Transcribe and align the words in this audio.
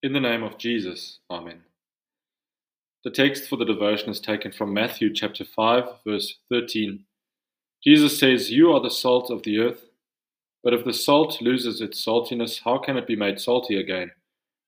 In 0.00 0.12
the 0.12 0.20
name 0.20 0.44
of 0.44 0.58
Jesus, 0.58 1.18
Amen. 1.28 1.60
The 3.02 3.10
text 3.10 3.48
for 3.48 3.56
the 3.56 3.64
devotion 3.64 4.10
is 4.10 4.20
taken 4.20 4.52
from 4.52 4.72
Matthew 4.72 5.12
chapter 5.12 5.44
5, 5.44 5.84
verse 6.06 6.36
13. 6.50 7.04
Jesus 7.82 8.16
says, 8.16 8.48
You 8.48 8.70
are 8.70 8.80
the 8.80 8.90
salt 8.90 9.28
of 9.28 9.42
the 9.42 9.58
earth, 9.58 9.86
but 10.62 10.72
if 10.72 10.84
the 10.84 10.92
salt 10.92 11.42
loses 11.42 11.80
its 11.80 12.04
saltiness, 12.04 12.60
how 12.64 12.78
can 12.78 12.96
it 12.96 13.08
be 13.08 13.16
made 13.16 13.40
salty 13.40 13.80
again? 13.80 14.12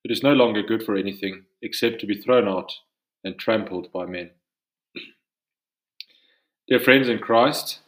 It 0.02 0.10
is 0.10 0.24
no 0.24 0.32
longer 0.32 0.64
good 0.64 0.82
for 0.82 0.96
anything 0.96 1.44
except 1.62 2.00
to 2.00 2.06
be 2.06 2.20
thrown 2.20 2.48
out 2.48 2.72
and 3.22 3.38
trampled 3.38 3.92
by 3.92 4.06
men. 4.06 4.30
Dear 6.68 6.80
friends 6.80 7.08
in 7.08 7.20
Christ, 7.20 7.78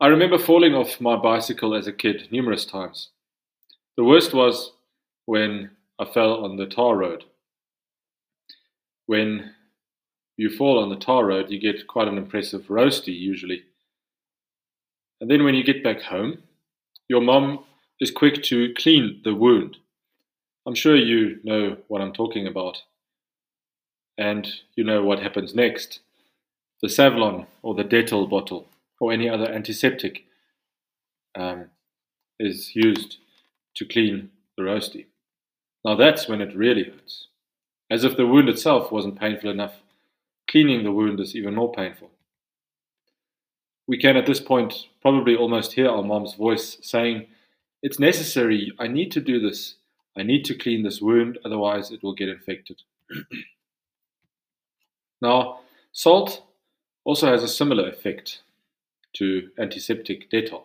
I 0.00 0.06
remember 0.06 0.38
falling 0.38 0.74
off 0.74 1.02
my 1.02 1.16
bicycle 1.16 1.74
as 1.74 1.86
a 1.86 1.92
kid 1.92 2.28
numerous 2.30 2.64
times. 2.64 3.10
The 3.98 4.04
worst 4.04 4.32
was 4.32 4.72
when 5.26 5.70
I 6.02 6.12
fell 6.12 6.44
on 6.44 6.56
the 6.56 6.66
tar 6.66 6.96
road. 6.96 7.24
When 9.06 9.52
you 10.36 10.50
fall 10.50 10.82
on 10.82 10.88
the 10.88 10.96
tar 10.96 11.24
road, 11.24 11.48
you 11.48 11.60
get 11.60 11.86
quite 11.86 12.08
an 12.08 12.18
impressive 12.18 12.62
roasty 12.62 13.16
usually. 13.16 13.62
And 15.20 15.30
then 15.30 15.44
when 15.44 15.54
you 15.54 15.62
get 15.62 15.84
back 15.84 16.02
home, 16.02 16.42
your 17.08 17.20
mom 17.20 17.64
is 18.00 18.10
quick 18.10 18.42
to 18.44 18.74
clean 18.76 19.20
the 19.22 19.32
wound. 19.32 19.76
I'm 20.66 20.74
sure 20.74 20.96
you 20.96 21.38
know 21.44 21.76
what 21.86 22.00
I'm 22.00 22.12
talking 22.12 22.48
about. 22.48 22.78
And 24.18 24.48
you 24.74 24.82
know 24.82 25.04
what 25.04 25.20
happens 25.20 25.54
next. 25.54 26.00
The 26.80 26.88
Savlon 26.88 27.46
or 27.62 27.76
the 27.76 27.84
Dettol 27.84 28.28
bottle 28.28 28.66
or 28.98 29.12
any 29.12 29.28
other 29.28 29.46
antiseptic 29.48 30.24
um, 31.36 31.66
is 32.40 32.74
used 32.74 33.18
to 33.76 33.84
clean 33.84 34.30
the 34.56 34.64
roasty. 34.64 35.06
Now 35.84 35.96
that's 35.96 36.28
when 36.28 36.40
it 36.40 36.56
really 36.56 36.84
hurts. 36.84 37.28
As 37.90 38.04
if 38.04 38.16
the 38.16 38.26
wound 38.26 38.48
itself 38.48 38.90
wasn't 38.90 39.20
painful 39.20 39.50
enough, 39.50 39.82
cleaning 40.48 40.84
the 40.84 40.92
wound 40.92 41.20
is 41.20 41.36
even 41.36 41.54
more 41.54 41.72
painful. 41.72 42.10
We 43.86 43.98
can 43.98 44.16
at 44.16 44.26
this 44.26 44.40
point 44.40 44.88
probably 45.00 45.34
almost 45.34 45.72
hear 45.72 45.88
our 45.88 46.02
mom's 46.02 46.34
voice 46.34 46.78
saying, 46.82 47.26
It's 47.82 47.98
necessary, 47.98 48.72
I 48.78 48.86
need 48.86 49.10
to 49.12 49.20
do 49.20 49.40
this. 49.40 49.74
I 50.16 50.22
need 50.22 50.44
to 50.46 50.54
clean 50.54 50.82
this 50.82 51.00
wound, 51.00 51.38
otherwise 51.44 51.90
it 51.90 52.02
will 52.02 52.14
get 52.14 52.28
infected. 52.28 52.82
now, 55.22 55.60
salt 55.90 56.44
also 57.04 57.30
has 57.30 57.42
a 57.42 57.48
similar 57.48 57.88
effect 57.88 58.42
to 59.14 59.50
antiseptic 59.58 60.30
Dettol. 60.30 60.64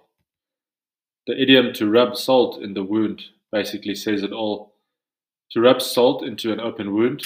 The 1.26 1.42
idiom 1.42 1.74
to 1.74 1.90
rub 1.90 2.16
salt 2.16 2.62
in 2.62 2.74
the 2.74 2.84
wound 2.84 3.26
basically 3.52 3.96
says 3.96 4.24
it 4.24 4.32
all. 4.32 4.74
To 5.52 5.62
rub 5.62 5.82
salt 5.82 6.24
into 6.24 6.52
an 6.52 6.60
open 6.60 6.94
wound 6.94 7.24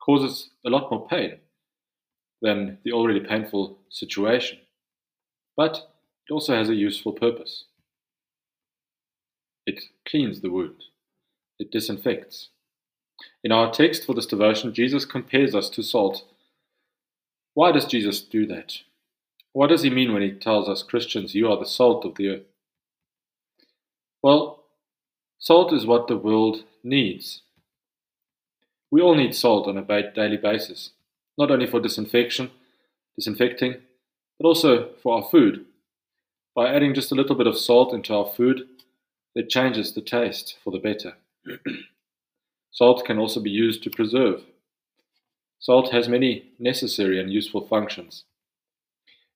causes 0.00 0.50
a 0.64 0.70
lot 0.70 0.90
more 0.90 1.06
pain 1.06 1.38
than 2.40 2.78
the 2.84 2.92
already 2.92 3.20
painful 3.20 3.78
situation. 3.90 4.58
But 5.56 5.90
it 6.28 6.32
also 6.32 6.54
has 6.54 6.68
a 6.68 6.74
useful 6.74 7.12
purpose. 7.12 7.64
It 9.66 9.82
cleans 10.08 10.40
the 10.40 10.50
wound, 10.50 10.84
it 11.58 11.70
disinfects. 11.70 12.48
In 13.44 13.52
our 13.52 13.70
text 13.70 14.06
for 14.06 14.14
this 14.14 14.26
devotion, 14.26 14.72
Jesus 14.72 15.04
compares 15.04 15.54
us 15.54 15.68
to 15.70 15.82
salt. 15.82 16.24
Why 17.54 17.72
does 17.72 17.84
Jesus 17.84 18.22
do 18.22 18.46
that? 18.46 18.78
What 19.52 19.68
does 19.68 19.82
he 19.82 19.90
mean 19.90 20.12
when 20.12 20.22
he 20.22 20.30
tells 20.30 20.68
us 20.68 20.82
Christians, 20.82 21.34
you 21.34 21.50
are 21.50 21.58
the 21.58 21.66
salt 21.66 22.04
of 22.04 22.14
the 22.14 22.28
earth? 22.28 22.46
Well, 24.22 24.64
salt 25.38 25.72
is 25.72 25.84
what 25.84 26.06
the 26.06 26.16
world 26.16 26.64
needs. 26.82 27.42
We 28.90 29.00
all 29.00 29.14
need 29.14 29.34
salt 29.34 29.66
on 29.68 29.76
a 29.76 30.12
daily 30.12 30.36
basis, 30.36 30.90
not 31.36 31.50
only 31.50 31.66
for 31.66 31.80
disinfection, 31.80 32.50
disinfecting, 33.16 33.76
but 34.38 34.46
also 34.46 34.90
for 35.02 35.16
our 35.16 35.28
food. 35.30 35.66
By 36.54 36.74
adding 36.74 36.94
just 36.94 37.12
a 37.12 37.14
little 37.14 37.36
bit 37.36 37.46
of 37.46 37.58
salt 37.58 37.92
into 37.92 38.14
our 38.14 38.26
food, 38.26 38.66
it 39.34 39.50
changes 39.50 39.92
the 39.92 40.00
taste 40.00 40.56
for 40.64 40.70
the 40.70 40.78
better. 40.78 41.14
salt 42.70 43.04
can 43.04 43.18
also 43.18 43.40
be 43.40 43.50
used 43.50 43.82
to 43.82 43.90
preserve. 43.90 44.42
Salt 45.58 45.92
has 45.92 46.08
many 46.08 46.50
necessary 46.58 47.20
and 47.20 47.32
useful 47.32 47.66
functions. 47.66 48.24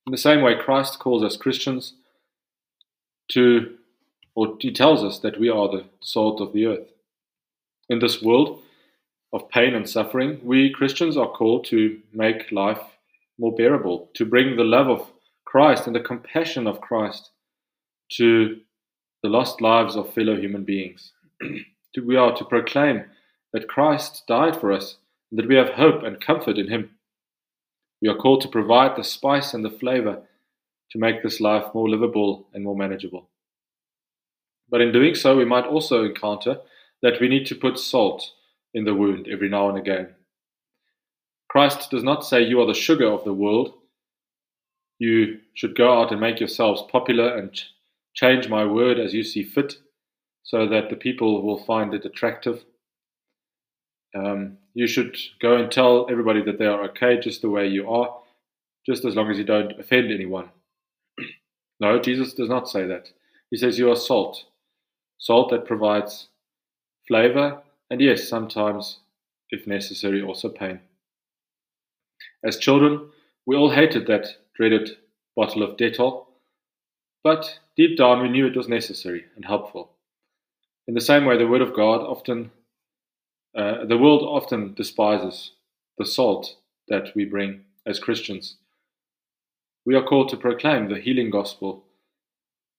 In 0.07 0.13
the 0.13 0.19
same 0.19 0.41
way, 0.41 0.55
Christ 0.57 0.99
calls 0.99 1.23
us 1.23 1.37
Christians 1.37 1.95
to, 3.33 3.77
or 4.35 4.57
he 4.61 4.73
tells 4.73 5.05
us 5.05 5.19
that 5.21 5.39
we 5.39 5.49
are 5.49 5.69
the 5.69 5.85
salt 6.01 6.41
of 6.41 6.53
the 6.53 6.67
earth. 6.67 6.92
In 7.89 7.99
this 7.99 8.23
world 8.23 8.63
of 9.33 9.49
pain 9.49 9.75
and 9.75 9.89
suffering, 9.89 10.41
we 10.43 10.71
Christians 10.71 11.17
are 11.17 11.31
called 11.31 11.65
to 11.67 12.01
make 12.13 12.53
life 12.53 12.81
more 13.39 13.55
bearable, 13.55 14.11
to 14.15 14.25
bring 14.25 14.57
the 14.57 14.65
love 14.65 14.89
of 14.89 15.11
Christ 15.45 15.87
and 15.87 15.97
the 15.97 16.01
compassion 16.01 16.67
of 16.67 16.81
Christ 16.81 17.31
to 18.13 18.61
the 19.23 19.29
lost 19.29 19.61
lives 19.61 19.97
of 19.97 20.13
fellow 20.13 20.37
human 20.37 20.65
beings. 20.65 21.13
we 22.07 22.17
are 22.17 22.35
to 22.37 22.45
proclaim 22.45 23.05
that 23.53 23.69
Christ 23.69 24.25
died 24.27 24.59
for 24.61 24.73
us 24.73 24.97
and 25.31 25.39
that 25.39 25.49
we 25.49 25.57
have 25.57 25.71
hope 25.71 26.03
and 26.03 26.21
comfort 26.21 26.59
in 26.59 26.69
Him. 26.69 26.91
We 28.01 28.09
are 28.09 28.17
called 28.17 28.43
to 28.43 28.49
provide 28.49 28.97
the 28.97 29.05
spice 29.05 29.55
and 29.55 29.65
the 29.65 29.71
flavor 29.71 30.23
to 30.91 30.99
make 30.99 31.23
this 31.23 31.41
life 31.41 31.75
more 31.75 31.89
livable 31.89 32.47
and 32.53 32.65
more 32.65 32.77
manageable. 32.77 33.29
But 34.69 34.81
in 34.81 34.93
doing 34.93 35.15
so, 35.15 35.37
we 35.37 35.45
might 35.45 35.67
also 35.67 36.05
encounter 36.05 36.59
that 37.03 37.21
we 37.21 37.29
need 37.29 37.47
to 37.47 37.55
put 37.55 37.79
salt 37.79 38.33
in 38.75 38.85
the 38.85 38.95
wound 38.95 39.29
every 39.31 39.49
now 39.49 39.69
and 39.69 39.79
again. 39.79 40.15
Christ 41.49 41.91
does 41.91 42.03
not 42.03 42.25
say 42.25 42.43
you 42.43 42.61
are 42.61 42.67
the 42.67 42.75
sugar 42.75 43.07
of 43.07 43.25
the 43.25 43.35
world. 43.35 43.75
You 44.99 45.41
should 45.55 45.77
go 45.77 46.01
out 46.01 46.13
and 46.13 46.21
make 46.21 46.41
yourselves 46.41 46.83
popular 46.91 47.37
and 47.37 47.53
ch- 47.53 47.67
change 48.15 48.49
my 48.49 48.65
word 48.65 48.99
as 48.99 49.13
you 49.13 49.23
see 49.23 49.43
fit 49.43 49.75
so 50.45 50.67
that 50.69 50.89
the 50.89 50.97
people 50.97 51.43
will 51.43 51.63
find 51.65 51.93
it 51.93 52.05
attractive. 52.05 52.65
Um, 54.15 54.59
you 54.75 54.87
should 54.87 55.17
go 55.41 55.57
and 55.57 55.71
tell 55.71 56.07
everybody 56.11 56.43
that 56.45 56.59
they 56.59 56.67
are 56.67 56.85
okay 56.85 57.19
just 57.19 57.43
the 57.43 57.51
way 57.51 57.67
you 57.67 57.91
are, 57.91 58.17
just 58.87 59.05
as 59.05 59.15
long 59.15 59.31
as 59.31 59.39
you 59.39 59.45
don't 59.45 59.79
offend 59.79 60.11
anyone. 60.11 60.49
no, 61.81 62.01
Jesus 62.01 62.33
does 62.35 62.49
not 62.49 62.69
say 62.69 62.87
that. 62.87 63.11
He 63.51 63.57
says 63.57 63.79
you 63.79 63.91
are 63.91 63.97
salt, 63.97 64.45
salt 65.19 65.51
that 65.51 65.67
provides 65.67 66.29
flavor, 67.07 67.63
and 67.91 68.01
yes, 68.01 68.29
sometimes, 68.29 68.99
if 69.51 69.67
necessary, 69.67 70.23
also 70.23 70.49
pain. 70.49 70.81
As 72.45 72.57
children, 72.57 73.11
we 73.47 73.57
all 73.57 73.71
hated 73.71 74.07
that 74.07 74.27
dreaded 74.57 74.91
bottle 75.37 75.63
of 75.63 75.77
Dettol, 75.77 76.27
but 77.25 77.59
deep 77.77 77.97
down 77.97 78.23
we 78.23 78.29
knew 78.29 78.47
it 78.47 78.57
was 78.57 78.69
necessary 78.69 79.25
and 79.37 79.45
helpful. 79.45 79.91
In 80.89 80.95
the 80.95 81.01
same 81.01 81.25
way, 81.25 81.39
the 81.39 81.47
Word 81.47 81.63
of 81.63 81.75
God 81.75 82.01
often 82.01 82.51
uh, 83.55 83.85
the 83.85 83.99
world 83.99 84.23
often 84.23 84.73
despises 84.75 85.53
the 85.99 86.07
salt 86.07 86.57
that 86.89 87.15
we 87.15 87.25
bring 87.25 87.61
as 87.87 87.99
Christians. 87.99 88.57
We 89.85 89.95
are 89.95 90.03
called 90.03 90.31
to 90.31 90.37
proclaim 90.37 90.89
the 90.89 91.01
healing 91.01 91.31
gospel. 91.31 91.85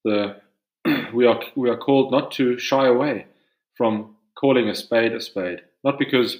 The, 0.04 0.38
we, 1.14 1.28
are, 1.28 1.40
we 1.56 1.70
are 1.70 1.78
called 1.78 2.12
not 2.12 2.32
to 2.34 2.58
shy 2.58 2.88
away 2.88 3.28
from 3.76 4.16
calling 4.36 4.70
a 4.70 4.76
spade 4.76 5.14
a 5.14 5.22
spade, 5.22 5.62
not 5.84 6.00
because 6.00 6.38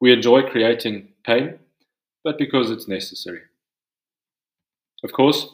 we 0.00 0.12
enjoy 0.12 0.42
creating 0.42 1.08
pain, 1.24 1.58
but 2.24 2.38
because 2.38 2.70
it's 2.70 2.88
necessary. 2.88 3.42
Of 5.04 5.12
course, 5.12 5.48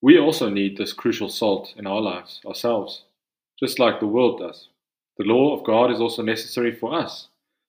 we 0.00 0.18
also 0.18 0.48
need 0.48 0.76
this 0.76 0.92
crucial 0.92 1.28
salt 1.28 1.72
in 1.76 1.86
our 1.86 2.00
lives 2.00 2.40
ourselves, 2.46 3.04
just 3.58 3.78
like 3.78 4.00
the 4.00 4.06
world 4.06 4.38
does. 4.38 4.68
The 5.16 5.24
law 5.24 5.56
of 5.56 5.64
God 5.64 5.90
is 5.90 6.00
also 6.00 6.22
necessary 6.22 6.74
for 6.74 6.94
us 6.94 7.28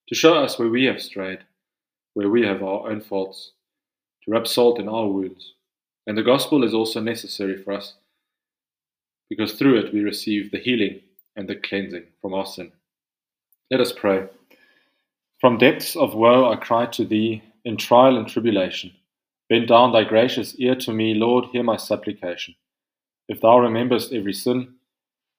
to 0.09 0.15
show 0.15 0.35
us 0.35 0.57
where 0.57 0.69
we 0.69 0.85
have 0.85 1.01
strayed, 1.01 1.39
where 2.13 2.29
we 2.29 2.45
have 2.45 2.61
our 2.61 2.89
own 2.89 3.01
faults, 3.01 3.51
to 4.23 4.31
rub 4.31 4.47
salt 4.47 4.79
in 4.79 4.89
our 4.89 5.07
wounds. 5.07 5.53
And 6.07 6.17
the 6.17 6.23
gospel 6.23 6.63
is 6.63 6.73
also 6.73 6.99
necessary 6.99 7.57
for 7.61 7.73
us 7.73 7.93
because 9.29 9.53
through 9.53 9.79
it 9.79 9.93
we 9.93 10.01
receive 10.01 10.51
the 10.51 10.59
healing 10.59 11.01
and 11.35 11.47
the 11.47 11.55
cleansing 11.55 12.05
from 12.21 12.33
our 12.33 12.45
sin. 12.45 12.71
Let 13.71 13.81
us 13.81 13.91
pray. 13.91 14.27
From 15.41 15.57
depths 15.57 15.95
of 15.95 16.15
woe 16.15 16.51
I 16.51 16.55
cry 16.55 16.85
to 16.87 17.05
thee 17.05 17.43
in 17.65 17.77
trial 17.77 18.17
and 18.17 18.27
tribulation. 18.27 18.91
Bend 19.49 19.67
down 19.67 19.91
thy 19.91 20.03
gracious 20.03 20.55
ear 20.55 20.75
to 20.75 20.91
me, 20.91 21.13
Lord, 21.13 21.45
hear 21.51 21.63
my 21.63 21.77
supplication. 21.77 22.55
If 23.27 23.41
thou 23.41 23.59
rememberest 23.59 24.13
every 24.13 24.33
sin, 24.33 24.75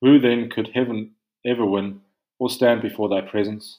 who 0.01 0.19
then 0.19 0.51
could 0.51 0.71
heaven 0.75 1.13
ever 1.45 1.65
win 1.65 2.01
or 2.39 2.51
stand 2.51 2.83
before 2.83 3.09
thy 3.09 3.21
presence? 3.21 3.79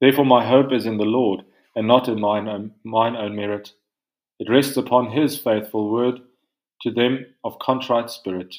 Therefore, 0.00 0.26
my 0.26 0.46
hope 0.46 0.72
is 0.72 0.86
in 0.86 0.98
the 0.98 1.04
Lord, 1.04 1.44
and 1.74 1.86
not 1.88 2.08
in 2.08 2.20
mine 2.20 2.48
own, 2.48 2.72
mine 2.84 3.16
own 3.16 3.34
merit. 3.34 3.72
It 4.38 4.50
rests 4.50 4.76
upon 4.76 5.10
his 5.10 5.38
faithful 5.38 5.90
word 5.90 6.20
to 6.82 6.90
them 6.90 7.26
of 7.44 7.58
contrite 7.58 8.10
spirit. 8.10 8.54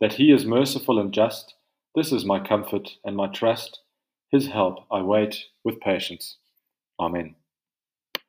That 0.00 0.12
he 0.12 0.32
is 0.32 0.44
merciful 0.44 0.98
and 0.98 1.12
just, 1.12 1.54
this 1.94 2.12
is 2.12 2.24
my 2.24 2.40
comfort 2.40 2.96
and 3.04 3.16
my 3.16 3.28
trust. 3.28 3.80
His 4.30 4.46
help 4.48 4.86
I 4.90 5.02
wait 5.02 5.46
with 5.64 5.80
patience. 5.80 6.38
Amen. 7.00 7.36